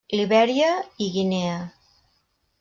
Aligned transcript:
Libèria 0.19 0.69
i 1.07 1.11
Guinea. 1.19 1.61